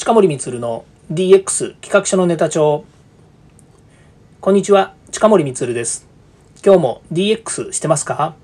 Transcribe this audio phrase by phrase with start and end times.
[0.00, 2.86] 近森光の DX 企画書のネタ帳。
[4.40, 6.08] こんにちは近森光です。
[6.64, 8.34] 今日も DX してますか？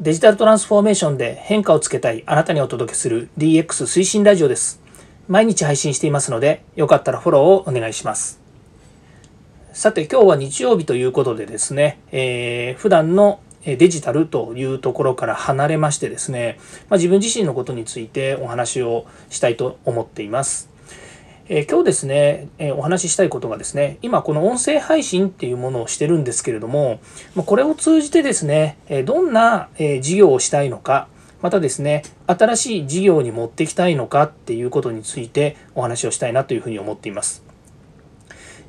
[0.00, 4.82] デジタルトランスフォーメーションで変化をつけたいあなたにお届けする DX 推進ラジオです。
[5.28, 8.40] 毎日配信していますのでよかったらフォローをお願いします。
[9.72, 13.38] さて今日は日曜日ということでですね、えー、普段の
[13.76, 16.58] デジタルというところから離れましてですね、
[16.88, 20.70] まあ、自分自身のことについてお話をしたいと思っています。
[21.50, 27.00] え今日ですね、えお話ししたいことがですね、今この音声配信っていうものをしてるんですけれども、
[27.34, 31.08] まこれを通じてですね、えどんなえ事業をしたいのか、
[31.40, 37.42] またですね、新しい事業に持っていきたいのかっていうことについてお話をしたいなというふうに思っています。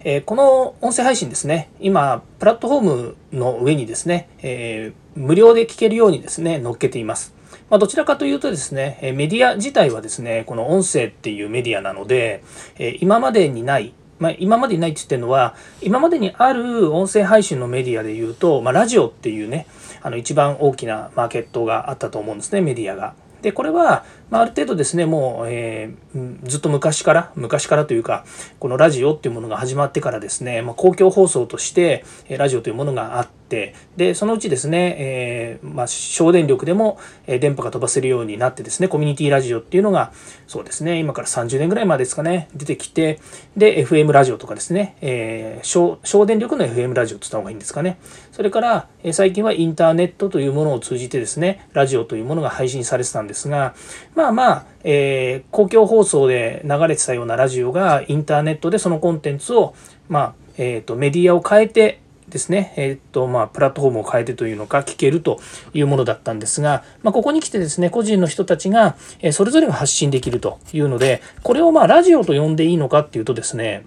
[0.01, 7.33] えこの音声配信ですね、今、プラットフォームの上にですね、えー、無料で聞けるようにですね、載っけています。
[7.69, 12.43] まあ、どちらかというとですね、メディア自体はですね、この音声っていうメディアなので、
[12.77, 19.67] え今までにない、まあ、今までにないって言ってるのは、今までにある音声配信のメディアで言うと、まあ、ラジオっていうね、
[20.01, 23.15] あの一番大きなマーケットがあったと思うんですね、メディアが。
[23.41, 28.25] で、これは、まあ、ある程度ですね、もう、えー、ずっと昔から、昔からというか、
[28.59, 40.11] このラジオっていうものが始まってからですね、まあ、公共放送として、ラジオというものがあって、で、そのうちですね、えー、まあ、省電力でも電波が飛ばせるようになってですね、コミュニティラジオっていうのが、
[40.47, 43.19] そうですね、今から30年ぐらいまでですかね、出てきて、
[43.55, 47.99] で、FM ラジオとかですね、えー、省省電力の FM ラジオって言った方がいいんですかね。
[48.31, 53.75] それから、最近はインターネットというものを通じてですね、ラジオというものが配信されてたんですが、
[54.19, 59.75] まあまあ、えー、公共放送で流れてたようなラジオがインターネットでそのコンテンツを、
[60.09, 65.39] まあ、えっ、ー、と、メディアを変えてですね、えっ、ー、と、まあ、プラットフォームを変えてというのか、聞けると
[65.73, 73.85] いうものだったんですが、まあ、ここに来てですね、個人の人たちが、えそれぞれが発信できるというので、これをまあ、ラジオと呼んでいいのかっていうとですね、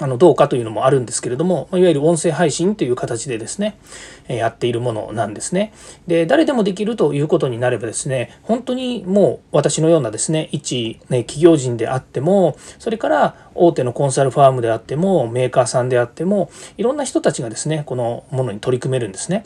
[0.00, 3.78] あのどうかというのもあるんですけれども、いわゆる音声配信という形でですね、
[4.28, 5.72] やっているものなんですね。
[6.06, 19.44] で、誰でもできるということになればですね、本当にもう私のようなですね、一、ね、企業人であっても、それから大手のコンサルファームであっても、メーカーさんであっても、いろんな人たちがですね、このものに取り組めるんですね。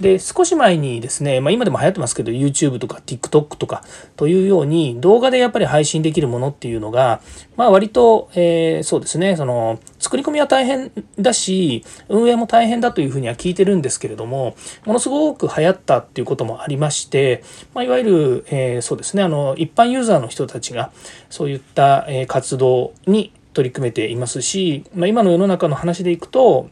[0.00, 3.82] で、少し前にですね、まあ、今でも流行ってますけど、YouTube とか TikTok とか
[4.16, 7.20] というように、動画でやっぱり配信できるものっていうのが、
[7.56, 17.42] まあ割と、えー、そうですね、その、作り込みは大変だし、運営も大変だというふうには聞いてるんですけれども、ものすごく流行ったっていうこともありまして、
[17.74, 20.92] まあ、いわゆる、えー、そうですね、あの、一般ユーザーの人たちが、
[21.28, 26.70] そういった、え活動に取り組めていますし、まあ、今の世の中の話でいくと、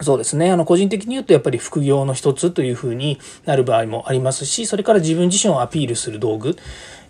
[0.00, 0.52] そうですね。
[0.52, 6.56] あの、個人的に言うと、やっぱり副業の一つというふうになる場合もありますし、それから自分自身をアピールする道具。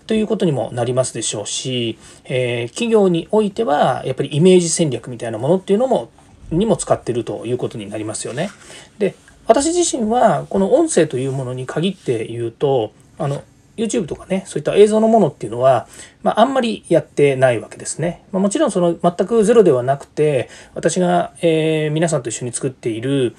[0.07, 6.11] ということにもなりますでしょうし、えー、企業においてはやっぱりイメージ戦略みたいなものっていうのも
[6.51, 8.51] にも使ってるということになりますよね。
[8.99, 9.15] で
[9.47, 13.43] 私自身はこの音声というものに限って言うとあの
[13.77, 15.89] YouTube とかね、そういった映像のものっていうのは、
[16.23, 18.23] まあ、あんまりやってないわけですね。
[18.31, 23.35] まあ、もちろんその全くゼロではなくて、私が、えー、皆さんと一緒に作っている、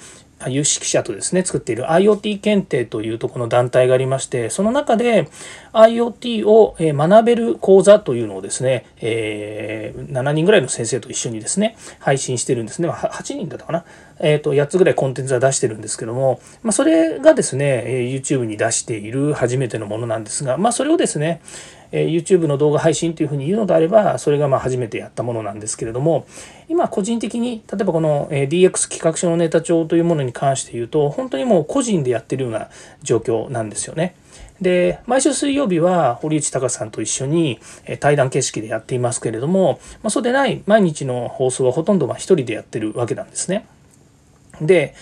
[0.48, 5.28] 有識者とですね、作っている IoT 検定というとこの団体がありまして、その中で
[5.72, 12.88] IoT を学べる講座というのをですね、えー、7人ぐらいの先生と一緒にですね、配信してるんですね。
[12.88, 13.84] 8人だったかな。
[14.20, 21.40] え、ー、と、8つぐらいコンテンツは出してるんですけども、まあ、それがですね、YouTube に出している初めてのものなんですが、まあ、それをですね、
[21.92, 26.26] YouTube の動画配信というふうに言うのであれば、それがまあ初めてやったものなんですけれども、
[26.68, 32.68] 今個人的に、例えばこの DX 企画書のネタ帳というものに関して言うと、本当にもう個人でやってるような
[33.02, 34.16] 状況なんですよね。
[34.60, 37.60] で、毎週水曜日は堀内隆さんと一緒に
[38.00, 43.66] 対談形式でやっていますけれども、まあ、そうでない毎日の放送はほとんどま一人でやってるわけなんですね。
[44.60, 44.94] で、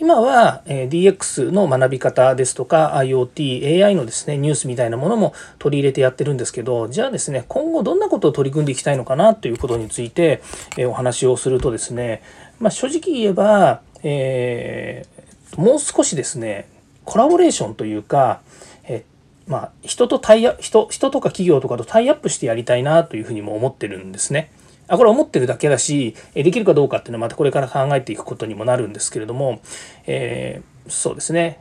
[0.00, 10.42] 今は DX の学び方ですとか IoT、AI のですね、ニュースみたいなものも取り入れてやってるんですけど、じゃあですね、今後どんなことを取り組んでいきたいのかなということについて
[10.78, 12.22] お話をするとですね、
[12.60, 16.66] まあ、正直言えば、えー、もう少しですね、
[17.04, 18.40] コラボレーションというか、
[18.84, 19.04] え
[19.46, 24.50] まあ、人とタイア人、人とか企業とかとタイアップしてやりたいなというふうにも思ってるんですね。
[24.88, 29.60] あこれは思ってるだけだし、できるかどうかっていうのはまたこれから考えていくことにもなるんですけれども、
[30.06, 31.60] えー、そうですね。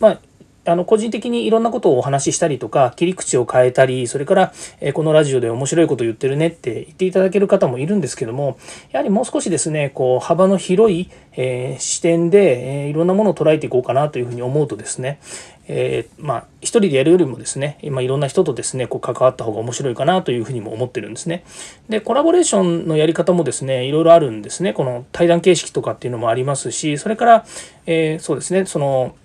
[0.00, 0.20] まあ
[0.66, 8.58] あの個人的にいろんなことをお話ししたりとか切り口を変えたりそれから、えこのラジオで面白いこと言ってるねって言っていただける方もいるんですけども
[8.90, 15.20] やはりもう少しですねこう幅の広い、え視点で、えいろんなものを捉えていこうかなというふうに思うとですね
[15.66, 21.44] えー、まあ一人でやるよりもですね今いろんな人とですねこう関わった方が面白いかなというふうにも思ってるんですね。
[21.88, 27.46] でコラボレーションのやり方もですねいろいろあるんですねこの対談形式とかっていうのもありますしそれから、
[27.86, 29.16] えー、そうですねその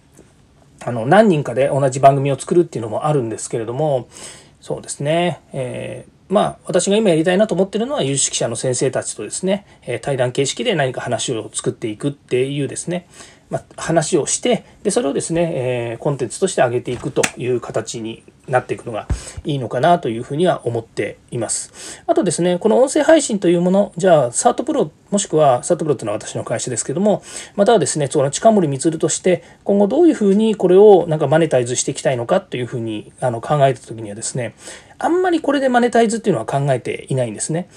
[0.81, 4.07] あの何人かで同じ番組を作るっていうのもあるんですけれども
[4.61, 13.07] そうですね、えーまあ、私が今やりたいなと思ってるのは有識者の先生たちとですね、え対談形式で何か話を作っていくっていうですね、
[13.49, 19.07] まあ、話をしてでそれをですね、えー、コンテンツとして上げていくという形になっていくのが
[19.43, 22.03] いいのかなというふうには思っています。
[22.07, 27.23] あとですね、この音声配信というもの、じゃあ、サートプロ、もしくは、サートプロというのは私の会社ですけども、
[27.55, 34.55] またはですね、その近森光として、今後どういうふうにこれをなんかマネタイズしていきたいのかというふうにあの考えた時にはですね、
[35.01, 37.69] あんまりこれでマネタイズっていうのは考えていないんですね。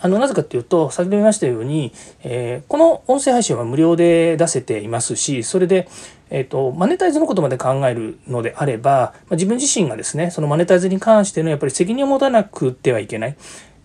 [0.00, 1.92] あのなぜかっていうと先ほど言いましたように、
[2.22, 5.88] えー、この音声配信は無料で出せていますしそれで、
[6.34, 13.36] えーと、マネタイズのことまで考えるのであれば、まあ、自分自身がですねそのマネタイズに関してのやっぱり責任を持たなくてはいけない。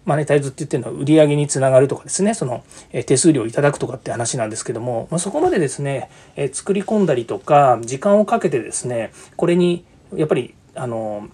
[0.06, 2.64] マネタイズって言ってるのは売り上げにつながるとかですね、その
[3.06, 9.84] 手数料をいただくとかって話なんですけども、まあ、そこまでですね、え作り込んだりとか、時間をかけてですね、これに
[10.16, 11.28] やっぱりあの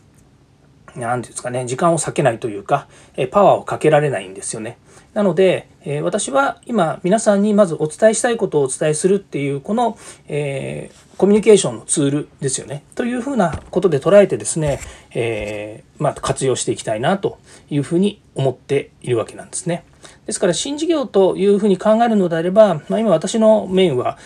[0.95, 4.77] 何て言うんですかね、時間を割けないというか、えパワーをかけられないんですよね。
[5.13, 9.97] なので、え私は今皆さんにまずお伝えしたいことをお伝えするっていうこの、
[10.27, 12.83] えー、コミュニケーションのツールですよね。
[12.95, 14.79] というふうなことで捉えてですね、
[15.13, 17.37] えー、まあ、活用していきたいなと
[17.69, 19.83] いうふうに思っているわけなんですね。
[20.25, 24.17] ですから新事業というふうに考えるのであれば、まあ、今私のメインは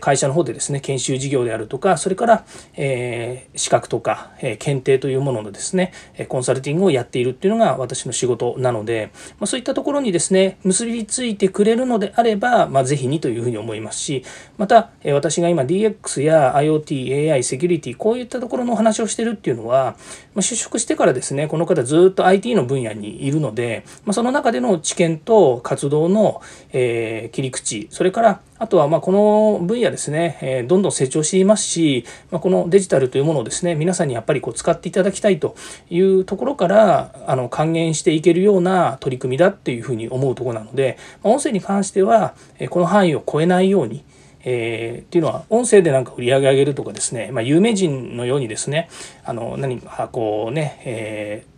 [0.00, 2.44] 会社の方でですね、研修事業であるとか、それから、
[2.76, 5.92] え資格とか、え検定というもののですね、
[6.28, 14.22] コンサルティングをやっているっていうのが私の仕事なので、まあそういったところにですね、結びついてくれるのであれば、まあ、ぜひにというふうに思いますし、
[14.58, 19.96] また、え私が今 DX や IoT、AI、セキュリティ、こういったところのお話をしてるっていうのは、
[20.34, 26.40] まあ就職してからですね、この方ずっと IT の分野にいるので、まあその中での知見と活動の、
[26.72, 35.56] え切り口、それからあとはまこの分野ですね、えどんどん成長していますし、まあこのデジタルというものをですね、皆さんにやっぱりこう使っていただきたいと
[35.90, 44.04] いうところから、あの還元していけるような取り組みだっていうふうに思うところなので、ま音声に関しては、えこの範囲を超えないように、
[44.42, 48.88] えー、っていうのは音声でなんか売り上げ上げるとかですね、まあ、有名人のようにですね
[49.24, 51.49] あの何かこうね、えー、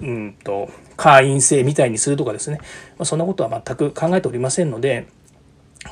[0.00, 2.58] うんと会員制みたいにするとかですね、
[2.98, 5.06] まあ、そんなことは全く考えておりませんので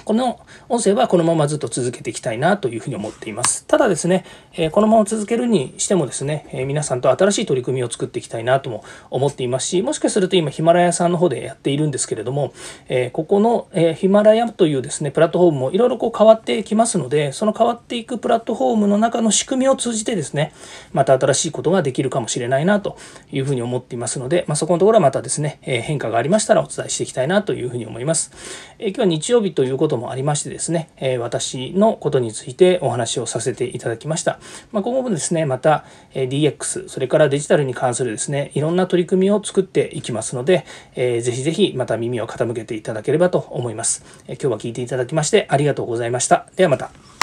[0.04, 3.64] この音声はこのままずっと続けていきたいなというふうに思っています。
[3.66, 4.24] ただですね、
[4.72, 12.52] このまま続けるにしてもですね、皆さんと新しい取り組みを作っていきたいなとも思っていますし、もしかすると今ヒマラヤさんの方でやっているんですけれども、
[13.12, 20.52] ここの、ヒマラヤというですね、プラットフォームもいろいろこう変わってきますので、その変わっていくプラットフォームの中の仕組みを通じてですね、
[20.92, 22.96] また新しいことができるかもしれないなと
[23.32, 28.32] いうふうに思っていますので、まあ、そこのところはまたですね、変化がありましたらお伝えしていきたいなというふうに思います。
[28.78, 34.38] 今日は日曜日ということもありましてですね、え私のことについてお話をさせていただきました。
[34.72, 35.84] まあ、今後もですね、また
[36.14, 40.64] DX、それからデジタルに関するですね、いろんな取り組みを作っていきますので、
[40.96, 44.04] えー、ぜひぜひまた耳を傾けていただければと思います。
[44.26, 46.46] え今日は聞いていただきましてありがとうございました。
[46.56, 47.13] ではまた。